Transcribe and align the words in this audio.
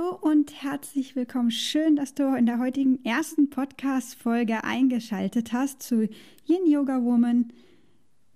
Hallo 0.00 0.18
und 0.20 0.62
herzlich 0.62 1.16
willkommen. 1.16 1.50
Schön, 1.50 1.96
dass 1.96 2.14
du 2.14 2.34
in 2.34 2.46
der 2.46 2.58
heutigen 2.58 3.04
ersten 3.04 3.50
Podcast-Folge 3.50 4.64
eingeschaltet 4.64 5.52
hast 5.52 5.82
zu 5.82 6.08
Yin 6.46 6.66
Yoga 6.66 7.02
Woman, 7.02 7.52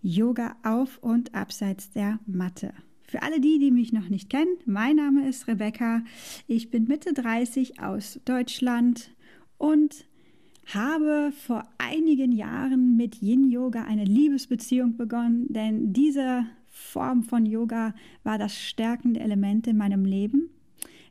Yoga 0.03 0.57
auf 0.63 0.99
und 0.99 1.35
abseits 1.35 1.91
der 1.91 2.19
Matte. 2.27 2.73
Für 3.07 3.23
alle 3.23 3.41
die, 3.41 3.59
die 3.59 3.71
mich 3.71 3.93
noch 3.93 4.09
nicht 4.09 4.31
kennen, 4.31 4.57
mein 4.67 4.97
Name 4.97 5.29
ist 5.29 5.47
Rebecca. 5.47 6.03
Ich 6.47 6.71
bin 6.71 6.85
Mitte 6.85 7.13
30 7.13 7.81
aus 7.81 8.21
Deutschland 8.25 9.11
und 9.57 10.07
habe 10.67 11.33
vor 11.47 11.67
einigen 11.79 12.33
Jahren 12.33 12.97
mit 12.97 13.23
Yin 13.23 13.51
Yoga 13.51 13.85
eine 13.85 14.05
Liebesbeziehung 14.05 14.97
begonnen, 14.97 15.47
denn 15.49 15.93
diese 15.93 16.47
Form 16.69 17.23
von 17.23 17.47
Yoga 17.47 17.95
war 18.23 18.39
das 18.39 18.59
stärkende 18.59 19.21
Element 19.21 19.67
in 19.67 19.77
meinem 19.77 20.05
Leben 20.05 20.51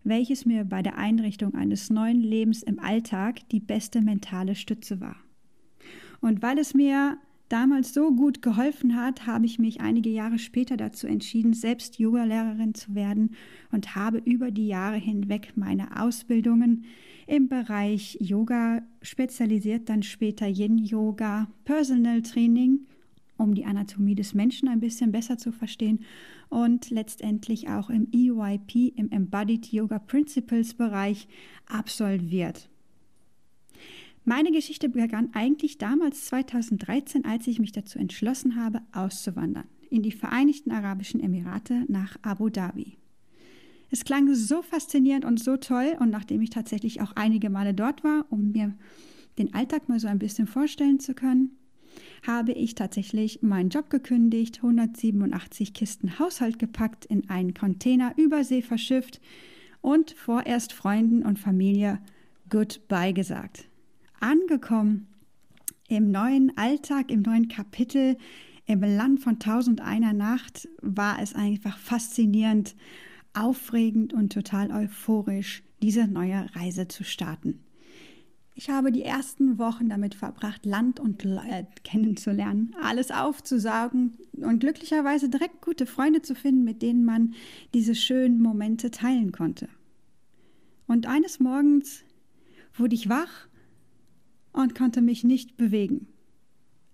welches 0.03 0.45
mir 0.45 0.66
bei 0.66 0.81
der 0.81 0.98
Einrichtung 0.98 1.55
eines 1.55 1.89
neuen 1.89 2.21
Lebens 2.21 2.63
im 2.63 2.80
Alltag 2.80 3.48
die 3.49 3.59
beste 3.59 4.02
mentale 4.02 4.55
Stütze 4.55 4.99
war. 4.99 5.16
Und 6.21 6.41
weil 6.41 6.57
es 6.57 6.73
mir 6.73 7.17
damals 7.49 7.93
so 7.93 8.12
gut 8.16 8.41
geholfen 8.41 8.95
hat, 8.95 9.27
habe 9.27 9.45
ich 9.45 9.59
mich 9.59 9.81
einige 9.81 10.09
Jahre 10.09 10.39
später 10.39 10.77
dazu 10.77 11.05
entschieden, 11.05 11.53
selbst 11.53 11.99
Yogalehrerin 11.99 12.73
zu 12.73 12.95
werden 12.95 13.35
und 13.71 13.95
habe 13.95 14.17
über 14.20 14.49
die 14.49 14.67
Jahre 14.67 14.98
hinweg 14.98 15.53
meine 15.55 16.02
Ausbildungen 16.02 16.85
im 17.27 17.48
Bereich 17.49 18.17
Yoga 18.20 18.82
spezialisiert, 19.01 19.88
dann 19.88 20.04
später 20.04 20.48
Yin 20.48 20.77
Yoga, 20.77 21.48
Personal 21.63 22.21
Training 22.21 22.88
um 23.44 23.54
die 23.54 23.66
Anatomie 23.66 24.16
des 24.16 24.34
Menschen 24.34 24.68
ein 24.68 24.80
bisschen 24.80 25.12
besser 25.12 25.38
zu 25.38 25.52
verstehen 25.52 25.99
und 26.49 26.90
letztendlich 26.90 27.70
auch 27.70 27.90
im 27.90 28.08
EYP, 28.12 28.94
im 28.96 29.12
Embodied 29.12 29.72
Yoga 29.72 30.00
Principles 30.00 30.74
Bereich 30.74 31.27
absolviert. 31.68 32.70
Meine 34.26 34.52
Geschichte 34.52 34.88
begann 34.88 35.30
eigentlich 35.34 35.77
damals 35.77 36.26
2013, 36.26 37.26
als 37.26 37.46
ich 37.46 37.60
mich 37.60 37.74
dazu 37.74 38.00
entschlossen 38.00 38.55
habe, 38.55 38.82
auszuwandern 38.94 39.66
in 39.90 40.02
die 40.02 40.12
Vereinigten 40.12 40.72
Arabischen 40.72 41.22
Emirate 41.22 41.85
nach 41.88 42.18
Abu 42.24 42.50
Dhabi. 42.50 42.98
Es 43.91 44.05
klang 44.05 44.34
so 44.34 44.63
faszinierend 44.63 45.24
und 45.24 45.40
so 45.40 45.57
toll 45.57 45.96
und 46.00 46.10
nachdem 46.10 46.41
ich 46.41 46.50
tatsächlich 46.50 47.02
auch 47.02 47.12
einige 47.16 47.52
Male 47.52 47.76
dort 47.76 48.04
war, 48.04 48.26
um 48.30 48.52
mir 48.52 48.74
den 49.38 49.54
Alltag 49.54 49.90
mal 49.90 50.00
so 50.00 50.07
ein 50.07 50.18
bisschen 50.18 50.48
vorstellen 50.48 51.00
zu 51.00 51.13
können, 51.13 51.52
habe 52.26 52.52
ich 52.52 52.76
tatsächlich 52.76 53.41
meinen 53.41 53.70
Job 53.70 53.90
gekündigt, 53.90 54.58
187 54.58 55.74
Kisten 55.74 56.20
Haushalt 56.20 56.60
gepackt, 56.60 57.05
in 57.05 57.30
einen 57.30 57.54
Container 57.54 58.13
übersee 58.18 58.62
verschifft 58.62 59.20
und 59.82 60.12
vorerst 60.12 60.74
Freunden 60.74 61.24
und 61.24 61.40
Familie 61.40 62.00
Goodbye 62.50 63.13
gesagt. 63.13 63.68
Angekommen 64.19 65.08
im 65.88 66.12
neuen 66.12 66.58
Alltag, 66.58 67.12
im 67.12 67.22
neuen 67.22 67.47
Kapitel, 67.47 68.18
im 68.66 68.81
Land 68.81 69.19
von 69.19 69.40
tausend 69.40 69.81
einer 69.81 70.13
Nacht 70.13 70.69
war 70.81 71.22
es 71.22 71.35
einfach 71.35 71.78
faszinierend, 71.78 72.75
aufregend 73.34 74.13
und 74.13 74.31
total 74.31 74.72
euphorisch, 74.72 75.63
diese 75.81 76.07
neue 76.07 76.46
Reise 76.56 76.88
zu 76.88 77.03
starten. 77.03 77.59
Ich 78.56 78.69
habe 78.69 78.91
die 78.91 79.01
ersten 79.01 79.57
Wochen 79.57 79.90
damit 79.90 80.13
verbracht, 80.13 80.66
Land 80.66 81.00
und 81.00 81.23
Leute 81.23 81.68
kennenzulernen, 81.84 82.75
alles 82.79 83.09
aufzusaugen 83.09 84.17
und 84.33 84.59
glücklicherweise 84.59 85.28
direkt 85.28 85.61
gute 85.61 85.88
Freunde 85.88 86.22
zu 86.22 86.35
finden, 86.35 86.63
mit 86.63 86.83
denen 86.83 87.03
man 87.03 87.33
diese 87.73 87.95
schönen 87.95 88.39
Momente 88.39 88.91
teilen 88.91 89.31
konnte. 89.31 89.69
Und 90.85 91.07
eines 91.07 91.39
Morgens 91.39 92.03
wurde 92.75 92.94
ich 92.94 93.09
wach 93.09 93.47
und 94.51 94.75
konnte 94.75 95.01
mich 95.01 95.23
nicht 95.23 95.57
bewegen. 95.57 96.07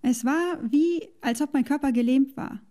Es 0.01 0.23
war 0.23 0.59
wie, 0.71 1.09
als 1.19 1.41
ob 1.41 1.53
mein 1.53 1.65
Körper 1.65 1.91
gelähmt 1.91 2.37
war 2.37 2.61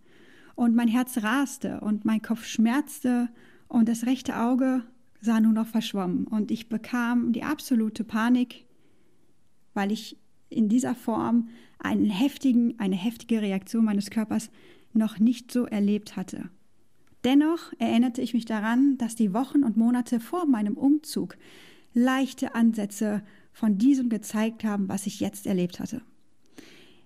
und 0.55 0.75
mein 0.75 0.89
Herz 0.89 1.23
raste 1.23 1.81
und 1.81 2.07
mein 2.07 2.23
Kopf 2.23 2.47
schmerzte 2.47 3.29
und 3.69 3.87
das 3.87 4.07
rechte 4.07 4.39
Auge 4.39 4.83
sah 5.21 5.41
nur 5.41 5.53
noch 5.53 5.67
verschwommen 5.67 6.27
und 6.27 6.51
ich 6.51 6.71
bekam 6.71 7.33
die 7.33 7.43
absolute 7.43 8.03
Panik 8.03 8.65
weil 9.79 9.93
ich 9.93 10.19
in 10.49 10.69
dieser 10.69 10.97
Form 10.97 11.51
einen 11.79 12.11
heftigen, 12.11 12.75
eine 12.81 12.97
heftige 12.97 13.41
Reaktion 13.41 13.85
meines 13.85 14.11
Körpers 14.11 14.51
noch 14.93 15.21
nicht 15.21 15.53
so 15.53 15.67
erlebt 15.67 16.17
hatte. 16.17 16.51
Dennoch 17.23 17.73
erinnerte 17.79 18.21
ich 18.21 18.35
mich 18.35 18.45
daran, 18.45 18.99
dass 18.99 19.15
die 19.15 19.33
Wochen 19.33 19.63
und 19.63 19.77
Monate 19.77 20.19
vor 20.19 20.47
meinem 20.47 20.77
Umzug 20.77 21.39
leichte 21.95 22.57
Ansätze 22.57 23.23
von 23.53 23.79
diesem 23.79 24.09
gezeigt 24.09 24.65
haben, 24.65 24.89
was 24.89 25.07
ich 25.07 25.21
jetzt 25.21 25.47
erlebt 25.47 25.79
hatte. 25.79 26.03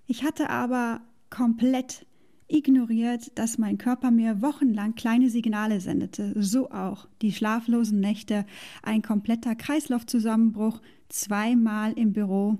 Ich 0.06 0.24
hatte 0.24 0.48
aber 0.48 1.02
komplett 1.28 2.06
ignoriert, 2.52 3.36
dass 3.36 3.58
mein 3.58 3.78
Körper 3.78 4.10
mir 4.10 4.42
wochenlang 4.42 4.94
kleine 4.94 5.30
Signale 5.30 5.80
sendete, 5.80 6.34
so 6.40 6.70
auch 6.70 7.08
die 7.22 7.32
schlaflosen 7.32 8.00
Nächte, 8.00 8.46
ein 8.82 9.02
kompletter 9.02 9.54
Kreislaufzusammenbruch, 9.54 10.80
zweimal 11.08 11.92
im 11.92 12.12
Büro, 12.12 12.58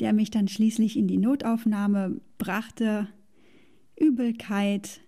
der 0.00 0.12
mich 0.12 0.30
dann 0.30 0.48
schließlich 0.48 0.96
in 0.96 1.08
die 1.08 1.18
Notaufnahme 1.18 2.20
brachte, 2.38 3.08
Übelkeit 3.98 5.00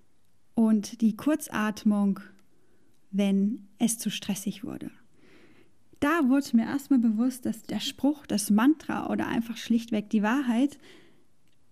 und 0.55 1.01
die 1.01 1.17
Kurzatmung, 1.17 2.21
wenn 3.11 3.69
es 3.79 3.99
zu 3.99 4.11
stressig 4.11 4.65
wurde. 4.65 4.91
Da 6.01 6.29
wurde 6.29 6.57
mir 6.57 6.65
erstmal 6.65 6.99
bewusst, 6.99 7.45
dass 7.45 7.63
der 7.63 7.81
Spruch, 7.81 8.27
das 8.27 8.51
Mantra 8.51 9.11
oder 9.11 9.27
einfach 9.27 9.57
schlichtweg 9.57 10.09
die 10.11 10.23
Wahrheit, 10.23 10.79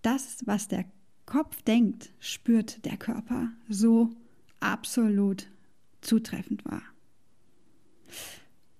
das, 0.01 0.43
was 0.45 0.67
der 0.67 0.85
Kopf 1.29 1.61
denkt, 1.61 2.09
spürt 2.19 2.83
der 2.85 2.97
Körper, 2.97 3.51
so 3.69 4.09
absolut 4.59 5.45
zutreffend 6.01 6.65
war. 6.65 6.81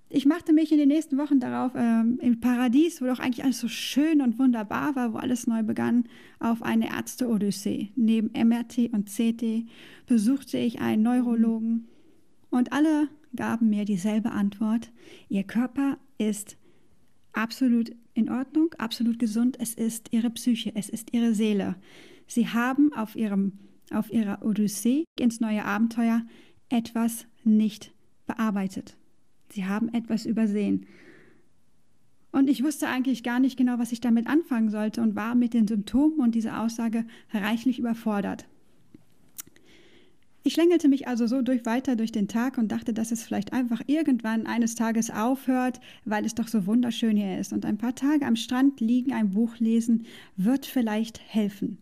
Ich 0.09 0.25
machte 0.25 0.51
mich 0.51 0.71
in 0.71 0.79
den 0.79 0.87
nächsten 0.87 1.19
Wochen 1.19 1.39
darauf, 1.39 1.73
ähm, 1.75 2.17
im 2.19 2.39
Paradies, 2.39 3.03
wo 3.03 3.05
doch 3.05 3.19
eigentlich 3.19 3.43
alles 3.43 3.59
so 3.59 3.67
schön 3.67 4.23
und 4.23 4.39
wunderbar 4.39 4.95
war, 4.95 5.13
wo 5.13 5.17
alles 5.17 5.45
neu 5.45 5.61
begann, 5.61 6.05
auf 6.39 6.63
eine 6.63 6.89
Ärzte-Odyssee. 6.89 7.91
Neben 7.95 8.31
MRT 8.31 8.91
und 8.93 9.09
CT 9.09 9.67
besuchte 10.07 10.57
ich 10.57 10.79
einen 10.79 11.03
Neurologen 11.03 11.87
und 12.49 12.73
alle 12.73 13.09
gaben 13.35 13.69
mir 13.69 13.85
dieselbe 13.85 14.31
Antwort. 14.31 14.91
Ihr 15.29 15.43
Körper 15.43 15.99
ist 16.17 16.57
absolut 17.31 17.91
in 18.15 18.31
Ordnung, 18.31 18.73
absolut 18.79 19.19
gesund. 19.19 19.55
Es 19.59 19.75
ist 19.75 20.07
ihre 20.09 20.31
Psyche, 20.31 20.71
es 20.73 20.89
ist 20.89 21.13
ihre 21.13 21.35
Seele. 21.35 21.75
Sie 22.29 22.47
haben 22.47 22.93
auf, 22.93 23.15
ihrem, 23.15 23.53
auf 23.91 24.11
ihrer 24.13 24.45
Odyssee 24.45 25.05
ins 25.19 25.39
neue 25.39 25.65
Abenteuer 25.65 26.21
etwas 26.69 27.25
nicht 27.43 27.91
bearbeitet. 28.27 28.95
Sie 29.51 29.65
haben 29.65 29.89
etwas 29.89 30.27
übersehen. 30.27 30.85
Und 32.31 32.47
ich 32.47 32.63
wusste 32.63 32.87
eigentlich 32.87 33.23
gar 33.23 33.39
nicht 33.39 33.57
genau, 33.57 33.79
was 33.79 33.91
ich 33.91 33.99
damit 33.99 34.27
anfangen 34.27 34.69
sollte 34.69 35.01
und 35.01 35.15
war 35.15 35.33
mit 35.33 35.55
den 35.55 35.67
Symptomen 35.67 36.19
und 36.19 36.35
dieser 36.35 36.61
Aussage 36.61 37.05
reichlich 37.33 37.79
überfordert. 37.79 38.47
Ich 40.43 40.53
schlängelte 40.53 40.87
mich 40.87 41.07
also 41.07 41.25
so 41.25 41.41
durch 41.41 41.65
weiter 41.65 41.95
durch 41.95 42.11
den 42.11 42.27
Tag 42.27 42.59
und 42.59 42.71
dachte, 42.71 42.93
dass 42.93 43.11
es 43.11 43.23
vielleicht 43.23 43.53
einfach 43.53 43.81
irgendwann 43.87 44.45
eines 44.45 44.75
Tages 44.75 45.09
aufhört, 45.09 45.81
weil 46.05 46.23
es 46.25 46.35
doch 46.35 46.47
so 46.47 46.67
wunderschön 46.67 47.17
hier 47.17 47.39
ist. 47.39 47.53
Und 47.53 47.65
ein 47.65 47.79
paar 47.79 47.95
Tage 47.95 48.25
am 48.25 48.35
Strand 48.35 48.79
liegen, 48.79 49.13
ein 49.13 49.31
Buch 49.31 49.57
lesen, 49.57 50.05
wird 50.37 50.67
vielleicht 50.67 51.19
helfen. 51.19 51.79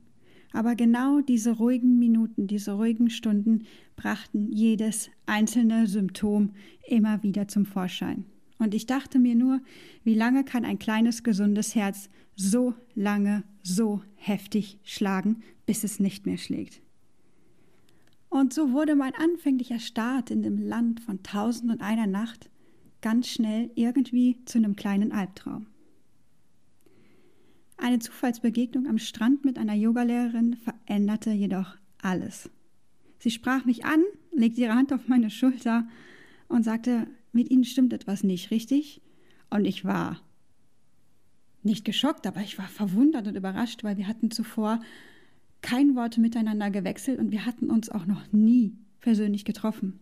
Aber 0.54 0.76
genau 0.76 1.22
diese 1.22 1.52
ruhigen 1.52 2.00
Minuten, 2.00 2.48
diese 2.48 2.74
ruhigen 2.74 3.10
Stunden 3.10 3.64
brachten 3.96 4.52
jedes 4.52 5.10
einzelne 5.26 5.88
Symptom 5.88 6.52
immer 6.88 7.22
wieder 7.24 7.48
zum 7.48 7.66
Vorschein. 7.66 8.26
Und 8.60 8.74
ich 8.74 8.86
dachte 8.86 9.20
mir 9.20 9.36
nur, 9.36 9.62
wie 10.04 10.16
lange 10.16 10.44
kann 10.44 10.66
ein 10.66 10.80
kleines, 10.80 11.24
gesundes 11.24 11.76
Herz 11.76 12.10
so 12.36 12.74
lange, 12.96 13.44
so 13.62 14.02
heftig 14.16 14.80
schlagen, 14.84 15.44
bis 15.66 15.84
es 15.84 16.00
nicht 16.00 16.26
mehr 16.26 16.38
schlägt. 16.38 16.82
Und 18.30 18.54
so 18.54 18.72
wurde 18.72 18.96
mein 18.96 19.14
anfänglicher 19.16 19.80
Start 19.80 20.32
in 20.32 20.42
dem 20.42 20.58
Land 20.58 21.00
von 21.00 21.24
Tausend 21.24 21.72
und 21.72 21.82
einer 21.82 22.08
Nacht 22.08 22.50
ganz 23.02 23.28
schnell 23.28 23.72
irgendwie 23.76 24.44
zu 24.46 24.58
einem 24.58 24.76
kleinen 24.76 25.12
Albtraum. 25.12 25.68
Eine 27.78 28.00
Zufallsbegegnung 28.00 28.88
am 28.88 28.98
Strand 28.98 29.46
mit 29.46 29.58
einer 29.58 29.76
Yogalehrerin 29.76 30.58
veränderte 30.58 31.32
jedoch 31.32 31.76
alles. 32.02 32.50
Sie 33.20 33.32
sprach 33.32 33.66
mich 33.66 33.86
an, 33.86 34.04
legte 34.32 34.62
ihre 34.62 34.76
Hand 34.76 34.92
auf 34.92 35.08
meine 35.08 35.30
Schulter 35.30 35.88
und 36.48 36.64
sagte, 36.64 37.08
mit 37.32 37.52
Ihnen 37.52 37.66
stimmt 37.66 37.94
etwas 37.94 38.24
nicht, 38.24 38.52
richtig? 38.52 39.02
Und 39.50 39.66
ich 39.66 39.86
war 39.86 40.22
nicht 41.64 41.86
geschockt, 41.86 42.26
aber 42.26 42.42
ich 42.42 42.58
war 42.58 42.68
verwundert 42.68 43.28
und 43.28 43.36
überrascht, 43.36 43.84
weil 43.84 43.98
wir 43.98 44.08
hatten 44.08 44.32
zuvor 44.32 44.82
kein 45.62 45.96
Wort 45.96 46.18
miteinander 46.18 46.70
gewechselt 46.72 47.20
und 47.20 47.32
wir 47.32 47.46
hatten 47.46 47.70
uns 47.70 47.90
auch 47.90 48.06
noch 48.06 48.32
nie 48.32 48.74
persönlich 49.02 49.46
getroffen. 49.46 50.00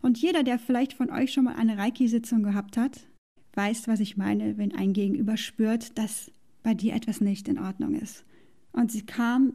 Und 0.00 0.18
jeder, 0.18 0.42
der 0.42 0.58
vielleicht 0.58 0.92
von 0.92 1.10
euch 1.10 1.32
schon 1.32 1.44
mal 1.44 1.54
eine 1.54 1.78
Reiki-Sitzung 1.78 2.42
gehabt 2.42 2.76
hat, 2.76 3.06
weiß, 3.54 3.88
was 3.88 4.00
ich 4.00 4.16
meine, 4.16 4.58
wenn 4.58 4.74
ein 4.74 4.92
Gegenüber 4.92 5.36
spürt, 5.36 5.96
dass 5.98 6.30
bei 6.62 6.74
dir 6.74 6.94
etwas 6.94 7.20
nicht 7.20 7.48
in 7.48 7.58
Ordnung 7.58 7.94
ist. 7.94 8.24
Und 8.72 8.90
sie 8.90 9.02
kam 9.02 9.54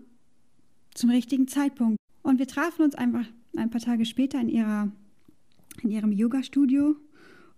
zum 0.94 1.10
richtigen 1.10 1.48
Zeitpunkt. 1.48 1.98
Und 2.24 2.40
wir 2.40 2.48
trafen 2.48 2.84
uns 2.84 2.96
einfach 2.96 3.26
ein 3.56 3.70
paar 3.70 3.82
Tage 3.82 4.06
später 4.06 4.40
in, 4.40 4.50
ihrer, 4.50 4.92
in 5.82 5.92
ihrem 5.92 6.12
Yoga-Studio. 6.12 6.96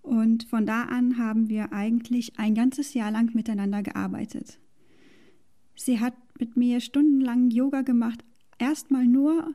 Und 0.02 0.44
von 0.44 0.66
da 0.66 0.84
an 0.84 1.18
haben 1.18 1.50
wir 1.50 1.74
eigentlich 1.74 2.38
ein 2.40 2.56
ganzes 2.56 2.94
Jahr 2.94 3.12
lang 3.12 3.34
miteinander 3.34 3.84
gearbeitet. 3.84 4.60
Sie 5.76 6.00
hat 6.00 6.14
mit 6.40 6.58
mir 6.58 6.80
stundenlang 6.80 7.52
Yoga 7.52 7.82
gemacht, 7.82 8.24
erstmal 8.58 9.06
nur 9.06 9.54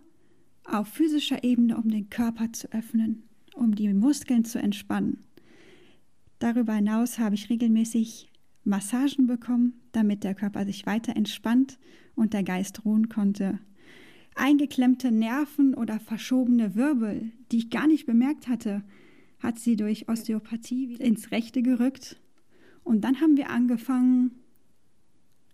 auf 0.64 0.88
physischer 0.88 1.44
Ebene, 1.44 1.76
um 1.76 1.88
den 1.90 2.10
Körper 2.10 2.52
zu 2.52 2.72
öffnen, 2.72 3.24
um 3.54 3.74
die 3.74 3.92
Muskeln 3.92 4.44
zu 4.44 4.58
entspannen. 4.58 5.18
Darüber 6.38 6.74
hinaus 6.74 7.18
habe 7.18 7.34
ich 7.34 7.50
regelmäßig 7.50 8.30
Massagen 8.64 9.26
bekommen, 9.26 9.74
damit 9.92 10.24
der 10.24 10.34
Körper 10.34 10.64
sich 10.64 10.86
weiter 10.86 11.16
entspannt 11.16 11.78
und 12.14 12.32
der 12.32 12.42
Geist 12.42 12.84
ruhen 12.84 13.08
konnte. 13.08 13.58
Eingeklemmte 14.34 15.12
Nerven 15.12 15.74
oder 15.74 16.00
verschobene 16.00 16.74
Wirbel, 16.74 17.30
die 17.52 17.58
ich 17.58 17.70
gar 17.70 17.86
nicht 17.86 18.06
bemerkt 18.06 18.48
hatte, 18.48 18.82
hat 19.38 19.58
sie 19.58 19.76
durch 19.76 20.08
Osteopathie 20.08 20.94
ins 20.94 21.30
Rechte 21.30 21.62
gerückt. 21.62 22.20
Und 22.82 23.02
dann 23.02 23.20
haben 23.20 23.36
wir 23.36 23.50
angefangen, 23.50 24.32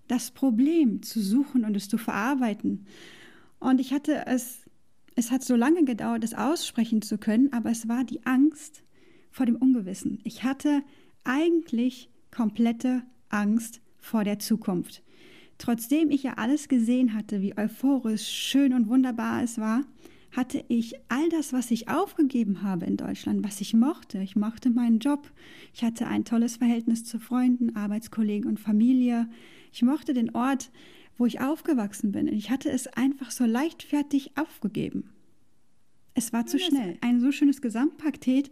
das 0.08 0.30
Problem 0.30 1.02
zu 1.02 1.20
suchen 1.20 1.64
und 1.64 1.76
es 1.76 1.88
zu 1.88 1.98
verarbeiten. 1.98 2.86
Und 3.58 3.80
ich 3.80 3.92
hatte 3.92 4.26
es, 4.26 4.68
es 5.14 5.30
hat 5.30 5.44
so 5.44 5.54
lange 5.54 5.84
gedauert, 5.84 6.24
es 6.24 6.34
aussprechen 6.34 7.02
zu 7.02 7.18
können, 7.18 7.52
aber 7.52 7.70
es 7.70 7.86
war 7.86 8.04
die 8.04 8.24
Angst 8.26 8.82
vor 9.30 9.46
dem 9.46 9.56
Ungewissen. 9.56 10.18
Ich 10.24 10.42
hatte 10.42 10.82
eigentlich 11.22 12.10
komplette 12.30 13.02
Angst 13.28 13.80
vor 13.98 14.24
der 14.24 14.38
Zukunft. 14.38 15.02
Trotzdem 15.58 16.10
ich 16.10 16.22
ja 16.22 16.34
alles 16.34 16.68
gesehen 16.68 17.14
hatte, 17.14 17.42
wie 17.42 17.56
euphorisch, 17.56 18.26
schön 18.26 18.72
und 18.72 18.88
wunderbar 18.88 19.42
es 19.42 19.58
war, 19.58 19.82
hatte 20.32 20.64
ich 20.68 20.94
all 21.08 21.28
das, 21.28 21.52
was 21.52 21.70
ich 21.70 21.88
aufgegeben 21.88 22.62
habe 22.62 22.86
in 22.86 22.96
Deutschland, 22.96 23.44
was 23.44 23.60
ich 23.60 23.74
mochte. 23.74 24.22
Ich 24.22 24.36
mochte 24.36 24.70
meinen 24.70 25.00
Job. 25.00 25.30
Ich 25.74 25.82
hatte 25.82 26.06
ein 26.06 26.24
tolles 26.24 26.56
Verhältnis 26.56 27.04
zu 27.04 27.18
Freunden, 27.18 27.76
Arbeitskollegen 27.76 28.48
und 28.48 28.60
Familie. 28.60 29.28
Ich 29.72 29.82
mochte 29.82 30.14
den 30.14 30.34
Ort, 30.34 30.70
wo 31.18 31.26
ich 31.26 31.40
aufgewachsen 31.40 32.12
bin. 32.12 32.28
Ich 32.28 32.50
hatte 32.50 32.70
es 32.70 32.86
einfach 32.86 33.30
so 33.30 33.44
leichtfertig 33.44 34.32
aufgegeben. 34.36 35.10
Es 36.14 36.32
war 36.32 36.46
zu 36.46 36.58
schnell. 36.58 36.96
Ein 37.00 37.20
so 37.20 37.32
schönes 37.32 37.60
Gesamtpaket, 37.60 38.50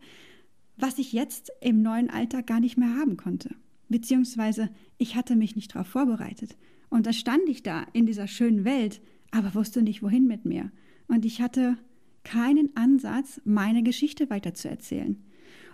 was 0.77 0.99
ich 0.99 1.13
jetzt 1.13 1.51
im 1.61 1.81
neuen 1.83 2.11
Alltag 2.11 2.47
gar 2.47 2.61
nicht 2.61 2.77
mehr 2.77 2.97
haben 2.97 3.17
konnte. 3.17 3.55
Beziehungsweise 3.89 4.71
ich 4.99 5.17
hatte 5.17 5.37
mich 5.37 5.57
nicht 5.57 5.75
darauf 5.75 5.89
vorbereitet. 5.89 6.57
Und 6.91 7.07
da 7.07 7.13
stand 7.13 7.49
ich 7.49 7.63
da 7.63 7.87
in 7.93 8.07
dieser 8.07 8.27
schönen 8.27 8.65
Welt, 8.65 9.01
aber 9.31 9.55
wusste 9.55 9.83
nicht, 9.83 10.03
wohin 10.03 10.27
mit 10.27 10.45
mir. 10.45 10.71
Und 11.07 11.25
ich 11.25 11.41
hatte 11.41 11.77
keinen 12.25 12.77
Ansatz, 12.77 13.41
meine 13.45 13.83
Geschichte 13.83 14.31
weiterzuerzählen. 14.31 15.23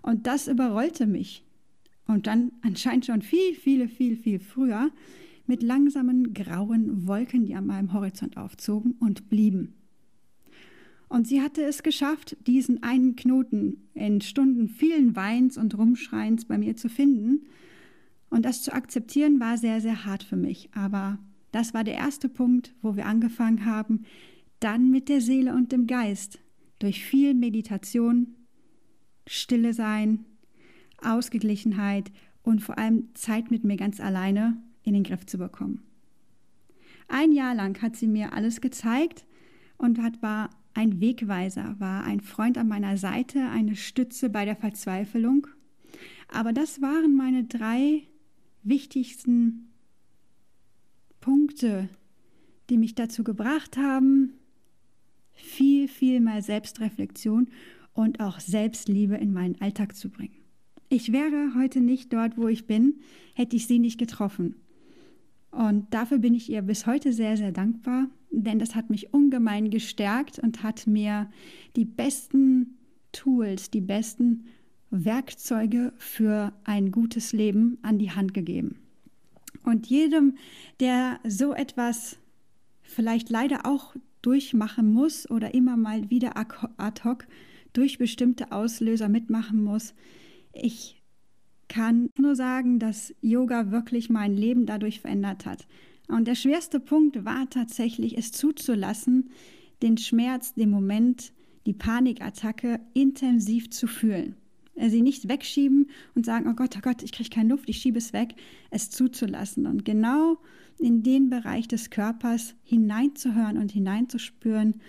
Und 0.03 0.27
das 0.27 0.49
überrollte 0.49 1.07
mich. 1.07 1.45
Und 2.07 2.27
dann 2.27 2.53
anscheinend 2.63 3.07
schon 3.07 3.23
viel, 3.23 3.55
viele, 3.55 3.89
viel, 3.89 4.17
viel 4.17 4.39
früher 4.39 4.91
mit 5.47 5.63
langsamen 5.63 6.35
grauen 6.35 7.07
Wolken, 7.07 7.47
die 7.47 7.55
an 7.55 7.67
meinem 7.67 7.93
Horizont 7.93 8.37
aufzogen 8.37 8.93
und 9.01 9.29
blieben. 9.29 9.75
Und 11.09 11.27
sie 11.29 11.43
hatte 11.43 11.63
es 11.63 11.83
geschafft, 11.83 12.37
diesen 12.47 12.83
einen 12.83 13.15
Knoten 13.15 13.89
in 13.95 14.21
Stunden 14.21 14.69
vielen 14.69 15.15
Weins 15.17 15.57
und 15.57 15.77
Rumschreins 15.77 16.47
bei 16.47 16.59
mir 16.59 16.77
zu 16.77 16.89
finden. 16.89 17.47
Und 18.35 18.45
das 18.45 18.65
zu 18.65 18.73
akzeptieren 18.73 19.39
war 19.39 19.57
sehr, 19.59 19.81
sehr 19.81 20.07
hart 20.07 20.25
für 20.25 20.35
mich. 20.35 20.69
Aber 20.75 21.21
das 21.53 21.73
war 21.73 21.85
der 21.85 21.95
erste 21.95 22.29
Punkt, 22.29 22.75
wo 22.83 22.97
wir 22.97 23.07
angefangen 23.07 23.65
haben, 23.65 24.07
dann 24.59 24.91
mit 24.91 25.09
der 25.09 25.21
Seele 25.21 25.55
und 25.55 25.71
dem 25.71 25.87
Geist, 25.87 26.41
durch 26.81 27.05
viel 27.05 27.35
Meditation, 27.35 28.35
Stille 29.29 29.73
sein, 29.73 30.25
Ausgeglichenheit 31.01 32.11
und 32.43 32.61
vor 32.61 32.77
allem 32.77 33.15
Zeit 33.15 33.53
mit 33.53 33.63
mir 33.63 33.77
ganz 33.77 34.01
alleine 34.01 34.61
in 34.83 34.95
den 34.95 35.05
Griff 35.05 35.25
zu 35.27 35.39
bekommen. 35.39 35.85
Ein 37.07 37.31
Jahr 37.31 37.55
lang 37.55 37.81
hat 37.83 37.95
sie 37.95 38.09
mir 38.09 38.33
alles 38.33 38.61
gezeigt 38.61 39.27
und 39.79 40.03
hat, 40.03 40.23
war 40.23 40.51
ein 40.75 41.01
Wegweiser, 41.01 41.77
war 41.79 42.03
ein 42.03 42.21
Freund 42.21 42.59
an 42.59 42.67
meiner 42.67 42.97
Seite, 42.97 43.49
eine 43.51 43.77
Stütze 43.77 44.29
bei 44.29 44.45
der 44.45 44.57
Verzweiflung. 44.57 45.47
Aber 46.27 46.53
das 46.53 46.83
waren 46.83 47.15
meine 47.15 47.45
drei 47.45 48.09
wichtigsten 48.65 49.71
Punkte, 51.21 51.89
die 52.71 52.79
mich 52.79 52.95
dazu 52.95 53.25
gebracht 53.25 53.77
haben, 53.77 54.35
viel, 55.33 55.89
viel 55.89 56.21
mehr 56.21 56.43
Selbstreflexion 56.43 57.49
und 57.93 58.21
auch 58.21 58.41
Selbstliebe 58.41 59.17
in 59.17 59.33
meinen 59.33 59.61
Alltag 59.61 59.97
zu 59.97 60.11
bringen. 60.11 60.37
Ich 60.89 61.13
wäre 61.13 61.53
heute 61.57 61.81
nicht 61.81 62.13
dort, 62.13 62.37
wo 62.37 62.49
ich 62.49 62.67
bin, 62.67 63.01
hätte 63.35 63.57
ich 63.57 63.67
sie 63.67 63.79
nicht 63.79 63.99
getroffen. 63.99 64.57
Und 65.51 65.93
dafür 65.95 66.19
bin 66.19 66.35
ich 66.35 66.51
ihr 66.51 66.63
bis 66.63 66.87
heute 66.87 67.13
sehr, 67.13 67.37
sehr 67.37 67.53
dankbar, 67.53 68.09
denn 68.31 68.59
das 68.59 68.75
hat 68.75 68.91
mich 68.91 69.15
ungemein 69.15 69.71
gestärkt 69.71 70.39
und 70.41 70.63
hat 70.63 70.87
mir 70.87 71.31
die 71.77 71.85
besten 71.85 72.77
Tools, 73.13 73.71
die 73.71 73.81
besten 73.81 74.47
Werkzeuge 74.91 75.93
für 75.97 76.53
ein 76.65 76.93
gutes 76.93 77.33
Leben 77.33 77.79
an 77.83 77.99
die 77.99 78.13
Hand 78.13 78.35
gegeben. 78.35 78.79
Und 79.65 79.87
jedem, 79.87 80.37
der 80.81 81.19
so 81.27 81.55
etwas 81.55 82.19
vielleicht 82.83 83.31
leider 83.31 83.67
auch 83.67 83.97
durchmachen 84.23 84.93
muss 84.93 85.31
oder 85.31 85.55
immer 85.55 85.77
mal 85.77 86.11
wieder 86.11 86.37
ad 86.37 87.05
hoc 87.05 87.27
durch 87.73 87.99
bestimmte 87.99 88.53
Auslöser 88.53 89.09
mitmachen 89.09 89.63
muss, 89.63 89.95
ich 90.53 91.03
kann 91.69 92.11
nur 92.19 92.37
sagen, 92.37 92.79
dass 92.79 93.15
Yoga 93.21 93.71
wirklich 93.71 94.11
mein 94.11 94.37
Leben 94.37 94.67
dadurch 94.67 95.01
verändert 95.01 95.47
hat. 95.47 95.67
Und 96.09 96.29
der 96.29 96.35
schwerste 96.35 96.79
Punkt 96.81 97.25
war 97.25 97.49
tatsächlich, 97.49 98.17
es 98.19 98.33
zuzulassen, 98.33 99.31
den 99.83 99.97
Schmerz, 99.97 100.55
den 100.55 100.71
Moment, 100.71 101.33
die 101.67 101.73
Panikattacke 101.73 102.81
intensiv 102.93 103.71
zu 103.71 103.87
fühlen. 103.87 104.37
Äh, 104.77 104.91
sie 104.91 105.03
nicht 105.03 105.29
wegschieben 105.29 105.91
und 106.15 106.27
sagen, 106.27 106.49
oh 106.49 106.55
Gott, 106.55 106.77
oh 106.77 106.81
Gott, 106.83 107.03
ich 107.03 107.13
kriege 107.13 107.31
keine 107.31 107.51
Luft, 107.51 107.69
ich 107.69 107.79
schiebe 107.79 107.99
es 107.99 108.13
weg, 108.13 108.35
es 108.71 108.91
zuzulassen 108.91 109.67
und 109.67 109.85
genau 109.85 110.39
in 110.79 111.03
den 111.03 111.31
Bereich 111.31 111.69
des 111.69 111.91
Körpers 111.91 112.55
hineinzuhören 112.65 113.59
und 113.59 113.71
hineinzuspüren, 113.71 114.81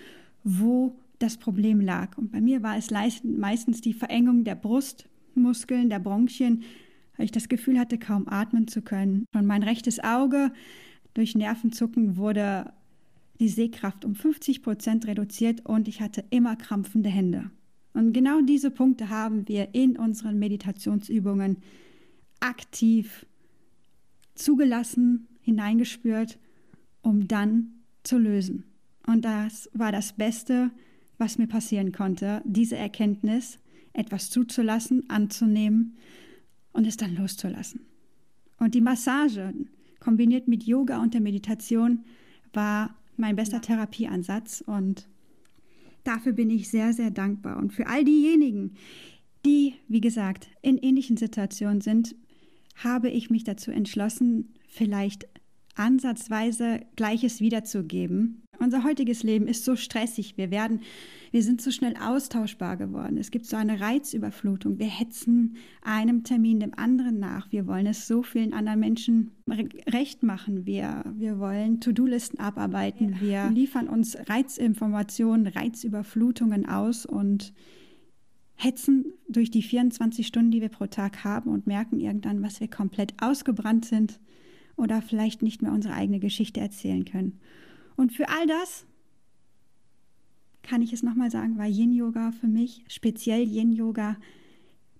wo 0.42 0.96
das 1.18 1.36
Problem 1.36 1.80
lag. 1.80 2.18
Und 2.18 2.32
bei 2.32 2.40
mir 2.40 2.62
war 2.62 2.76
es 2.76 2.90
meistens 3.22 3.80
die 3.80 3.94
Verengung 3.94 4.44
der 4.44 4.56
Brustmuskeln, 4.56 5.88
der 5.88 6.00
Bronchien, 6.00 6.64
weil 7.16 7.26
ich 7.26 7.32
das 7.32 7.48
Gefühl 7.48 7.78
hatte, 7.78 7.98
kaum 7.98 8.28
atmen 8.28 8.68
zu 8.68 8.82
können. 8.82 9.26
Und 9.32 9.46
mein 9.46 9.62
rechtes 9.62 10.02
Auge 10.02 10.52
durch 11.14 11.34
Nervenzucken 11.34 12.16
wurde 12.16 12.72
die 13.38 13.48
Sehkraft 13.48 14.04
um 14.04 14.14
50 14.14 14.62
Prozent 14.62 15.06
reduziert 15.06 15.64
und 15.64 15.88
ich 15.88 16.00
hatte 16.00 16.24
immer 16.30 16.56
krampfende 16.56 17.10
Hände. 17.10 17.50
Und 17.96 18.12
genau 18.12 18.42
diese 18.42 18.70
Punkte 18.70 19.08
haben 19.08 19.48
wir 19.48 19.74
in 19.74 19.96
unseren 19.96 20.38
Meditationsübungen 20.38 21.62
aktiv 22.40 23.24
zugelassen, 24.34 25.28
hineingespürt, 25.40 26.38
um 27.00 27.26
dann 27.26 27.70
zu 28.02 28.18
lösen. 28.18 28.64
Und 29.06 29.24
das 29.24 29.70
war 29.72 29.92
das 29.92 30.12
Beste, 30.12 30.70
was 31.16 31.38
mir 31.38 31.46
passieren 31.46 31.90
konnte, 31.92 32.42
diese 32.44 32.76
Erkenntnis, 32.76 33.58
etwas 33.94 34.28
zuzulassen, 34.28 35.08
anzunehmen 35.08 35.96
und 36.74 36.86
es 36.86 36.98
dann 36.98 37.16
loszulassen. 37.16 37.80
Und 38.58 38.74
die 38.74 38.82
Massage 38.82 39.54
kombiniert 40.00 40.48
mit 40.48 40.64
Yoga 40.64 41.00
und 41.00 41.14
der 41.14 41.22
Meditation 41.22 42.04
war 42.52 42.94
mein 43.16 43.36
bester 43.36 43.62
Therapieansatz 43.62 44.62
und 44.66 45.08
Dafür 46.06 46.32
bin 46.32 46.50
ich 46.50 46.68
sehr, 46.68 46.92
sehr 46.92 47.10
dankbar. 47.10 47.56
Und 47.56 47.72
für 47.72 47.88
all 47.88 48.04
diejenigen, 48.04 48.74
die, 49.44 49.74
wie 49.88 50.00
gesagt, 50.00 50.46
in 50.62 50.78
ähnlichen 50.78 51.16
Situationen 51.16 51.80
sind, 51.80 52.14
habe 52.76 53.10
ich 53.10 53.28
mich 53.28 53.42
dazu 53.42 53.72
entschlossen, 53.72 54.54
vielleicht 54.68 55.26
ansatzweise 55.74 56.78
Gleiches 56.94 57.40
wiederzugeben. 57.40 58.45
Unser 58.58 58.84
heutiges 58.84 59.22
Leben 59.22 59.46
ist 59.46 59.64
so 59.64 59.76
stressig. 59.76 60.36
Wir 60.36 60.50
werden, 60.50 60.80
wir 61.30 61.42
sind 61.42 61.60
so 61.60 61.70
schnell 61.70 61.94
austauschbar 61.96 62.76
geworden. 62.76 63.18
Es 63.18 63.30
gibt 63.30 63.46
so 63.46 63.56
eine 63.56 63.80
Reizüberflutung. 63.80 64.78
Wir 64.78 64.86
hetzen 64.86 65.56
einem 65.82 66.24
Termin 66.24 66.60
dem 66.60 66.74
anderen 66.74 67.18
nach. 67.18 67.50
Wir 67.52 67.66
wollen 67.66 67.86
es 67.86 68.06
so 68.06 68.22
vielen 68.22 68.52
anderen 68.52 68.80
Menschen 68.80 69.32
recht 69.92 70.22
machen. 70.22 70.66
Wir, 70.66 71.04
wir 71.16 71.38
wollen 71.38 71.80
To-Do-Listen 71.80 72.38
abarbeiten. 72.38 73.16
Wir 73.20 73.50
liefern 73.50 73.88
uns 73.88 74.16
Reizinformationen, 74.28 75.46
Reizüberflutungen 75.46 76.68
aus 76.68 77.06
und 77.06 77.52
hetzen 78.56 79.04
durch 79.28 79.50
die 79.50 79.62
24 79.62 80.26
Stunden, 80.26 80.50
die 80.50 80.62
wir 80.62 80.70
pro 80.70 80.86
Tag 80.86 81.24
haben 81.24 81.50
und 81.50 81.66
merken 81.66 82.00
irgendwann, 82.00 82.42
was 82.42 82.60
wir 82.60 82.68
komplett 82.68 83.14
ausgebrannt 83.20 83.84
sind 83.84 84.18
oder 84.76 85.02
vielleicht 85.02 85.42
nicht 85.42 85.62
mehr 85.62 85.72
unsere 85.72 85.94
eigene 85.94 86.20
Geschichte 86.20 86.60
erzählen 86.60 87.04
können. 87.04 87.40
Und 87.96 88.12
für 88.12 88.28
all 88.28 88.46
das 88.46 88.86
kann 90.62 90.82
ich 90.82 90.92
es 90.92 91.02
nochmal 91.02 91.30
sagen, 91.30 91.58
war 91.58 91.66
Yin 91.66 91.92
Yoga 91.92 92.32
für 92.32 92.48
mich, 92.48 92.84
speziell 92.88 93.42
Yin 93.42 93.72
Yoga, 93.72 94.16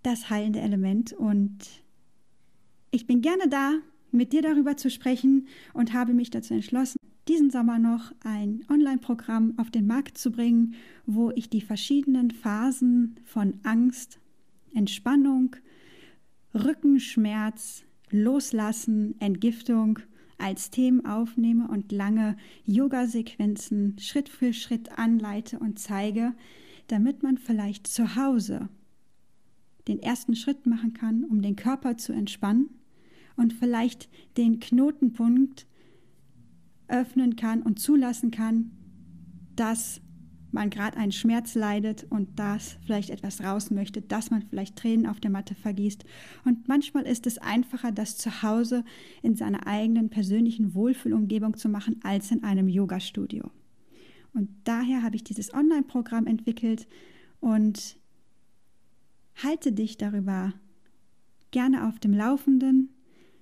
das 0.03 0.31
heilende 0.31 0.61
Element. 0.61 1.12
Und 1.12 1.59
ich 2.91 3.07
bin 3.07 3.21
gerne 3.21 3.49
da, 3.49 3.75
mit 4.12 4.33
dir 4.33 4.43
darüber 4.43 4.76
zu 4.76 4.88
sprechen 4.88 5.49
und 5.75 5.93
habe 5.93 6.15
mich 6.15 6.31
dazu 6.31 6.55
entschlossen, 6.55 6.99
diesen 7.29 7.50
Sommer 7.50 7.79
noch 7.79 8.12
ein 8.23 8.65
Online-Programm 8.71 9.55
auf 9.57 9.71
den 9.71 9.87
Markt 9.87 10.17
zu 10.17 10.31
bringen, 10.31 10.75
wo 11.07 11.33
ich 11.33 11.50
die 11.50 11.61
verschiedenen 11.61 12.31
Phasen 12.31 13.17
von 13.25 13.55
Angst, 13.65 14.21
Entspannung, 14.75 15.57
Rückenschmerz, 16.55 17.85
Loslassen, 18.11 19.21
Entgiftung 19.21 19.99
als 20.38 20.71
Themen 20.71 21.05
aufnehme 21.07 21.69
und 21.69 21.93
lange 21.93 22.37
Yoga-Sequenzen 22.64 23.99
Schritt 23.99 24.28
für 24.28 24.52
Schritt 24.52 24.99
anleite 24.99 25.59
und 25.59 25.78
zeige, 25.78 26.35
damit 26.88 27.23
man 27.23 27.38
vielleicht 27.38 27.87
zu 27.87 28.16
Hause 28.16 28.69
den 29.88 30.00
ersten 30.00 30.35
Schritt 30.35 30.66
machen 30.66 30.93
kann, 30.93 31.25
um 31.25 31.43
den 31.43 31.57
Körper 31.57 31.97
zu 31.97 32.12
entspannen 32.12 32.69
und 33.37 33.52
vielleicht 33.52 34.09
den 34.37 34.61
Knotenpunkt 34.61 35.66
öffnen 36.88 37.37
kann 37.37 37.62
und 37.62 37.78
zulassen 37.78 38.31
kann, 38.31 38.71
dass 39.55 40.00
man 40.57 40.71
gerade 40.71 40.97
einen 40.97 41.13
Schmerz 41.13 41.55
leidet 41.55 42.07
und 42.11 42.39
das 42.39 42.79
vielleicht 42.85 43.11
etwas 43.11 43.45
raus 43.45 43.71
möchte, 43.71 44.03
dass 44.03 44.31
man 44.31 44.43
vielleicht 44.43 44.77
Tränen 44.77 45.07
auf 45.07 45.21
der 45.21 45.31
Matte 45.31 45.55
vergießt. 45.55 46.05
Und 46.45 46.67
manchmal 46.67 47.05
ist 47.05 47.27
es 47.27 47.39
einfacher, 47.39 47.93
das 47.93 48.17
zu 48.17 48.43
Hause 48.43 48.85
in 49.23 49.37
seiner 49.37 49.67
eigenen 49.67 50.11
persönlichen 50.11 50.75
Wohlfühlumgebung 50.75 51.57
zu 51.57 51.69
machen, 51.69 52.01
als 52.03 52.31
in 52.33 52.43
einem 52.43 52.69
Yoga-Studio. 52.69 53.51
Und 54.35 54.49
daher 54.65 55.03
habe 55.03 55.17
ich 55.17 55.25
dieses 55.25 55.55
Online-Programm 55.55 56.27
entwickelt 56.27 56.89
und 57.41 57.97
halte 59.43 59.73
dich 59.73 59.99
darüber 59.99 60.55
gerne 61.51 61.87
auf 61.87 61.99
dem 61.99 62.13
Laufenden 62.13 62.91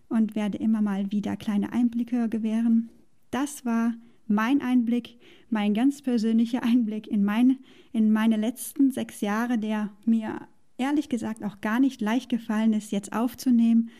und 0.08 0.34
werde 0.34 0.58
immer 0.58 0.82
mal 0.82 1.10
wieder 1.10 1.36
kleine 1.36 1.72
Einblicke 1.72 2.28
gewähren. 2.28 2.90
Das 3.30 3.64
war 3.64 3.94
mein 4.26 4.60
Einblick, 4.62 5.18
mein 5.50 5.74
ganz 5.74 6.02
persönlicher 6.02 6.62
Einblick 6.62 7.06
in, 7.06 7.24
mein, 7.24 7.58
in 7.92 8.12
meine 8.12 8.36
letzten 8.36 8.90
sechs 8.90 9.20
Jahre, 9.20 9.58
der 9.58 9.90
mir 10.04 10.48
ehrlich 10.78 11.08
gesagt 11.08 11.42
auch 11.44 11.60
gar 11.60 11.80
nicht 11.80 12.00
leicht 12.00 12.28
gefallen 12.28 12.72
ist, 12.72 12.92
jetzt 12.92 13.12
aufzunehmen. 13.12 13.90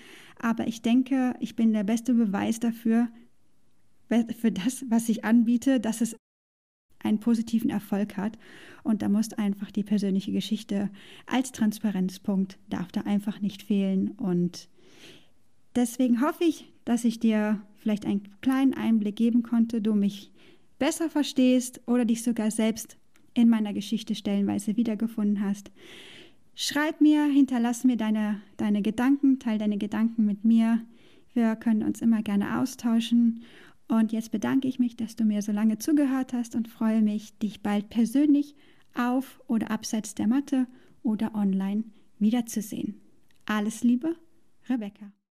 Aber 0.41 0.67
ich 0.67 0.83
denke, 0.83 1.35
ich 1.41 1.57
bin 1.57 1.73
der 1.73 1.85
beste 1.85 2.15
Beweis 2.15 2.61
dafür, 2.61 3.09
für 4.39 4.53
das, 4.53 4.85
was 4.91 5.09
ich 5.09 5.25
anbiete, 5.25 5.81
dass 5.81 6.01
es 6.01 6.17
einen 7.05 7.21
positiven 7.21 7.71
Erfolg 7.71 8.17
hat. 8.17 8.39
Und 8.83 9.03
da 9.03 9.09
muss 9.09 9.33
einfach 9.33 9.71
die 9.71 9.85
persönliche 9.85 10.33
Geschichte 10.33 10.91
als 11.27 11.53
Transparenzpunkt, 11.53 12.59
darf 12.69 12.91
da 12.93 13.03
einfach 13.03 13.41
nicht 13.41 13.63
fehlen. 13.63 14.11
Und 14.13 14.69
deswegen 15.77 16.21
hoffe 16.21 16.45
ich, 16.45 16.73
dass 16.85 17.05
ich 17.05 17.21
dir 17.21 17.61
vielleicht 17.85 18.07
einen 18.07 18.23
kleinen 18.41 18.73
Einblick 18.73 19.17
geben 19.17 19.43
konnte, 19.43 19.83
du 19.83 19.95
mich 19.95 20.33
besser 20.79 21.11
verstehst 21.11 21.83
oder 21.87 22.07
dich 22.07 22.23
sogar 22.23 22.51
selbst 22.51 22.97
in 23.35 23.51
meiner 23.51 23.75
Geschichte 23.75 24.15
stellenweise 24.15 24.77
wiedergefunden 24.79 25.43
hast. 25.43 25.71
Schreib 26.55 27.03
mir, 27.03 27.27
hinterlass 27.27 27.85
mir 27.85 27.97
deine, 27.97 28.41
deine 28.57 28.81
Gedanken, 28.81 29.39
teil 29.39 29.59
deine 29.59 29.77
Gedanken 29.77 30.25
mit 30.25 30.45
mir. 30.45 30.81
Wir 31.35 31.57
können 31.57 31.83
uns 31.83 32.01
immer 32.01 32.23
gerne 32.23 32.59
austauschen. 32.59 33.43
Und 33.87 34.13
jetzt 34.13 34.31
bedanke 34.31 34.67
ich 34.67 34.79
mich, 34.79 34.97
dass 34.97 35.15
du 35.15 35.25
mir 35.25 35.43
so 35.43 35.53
lange 35.53 35.77
zugehört 35.77 36.33
hast 36.33 36.55
und 36.55 36.69
freue 36.69 37.03
mich, 37.03 37.37
dich 37.39 37.63
bald 37.63 37.91
persönlich 37.91 38.55
auf 38.95 39.43
oder 39.47 39.71
abseits 39.71 40.15
der 40.15 40.27
Matte 40.27 40.67
oder 41.03 41.35
online 41.35 41.85
wiederzusehen. 42.19 43.01
Alles 43.45 43.85
Liebe, 43.85 44.17
Rebecca. 44.71 45.15